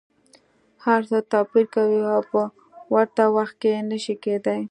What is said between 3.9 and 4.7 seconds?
شي کیدای.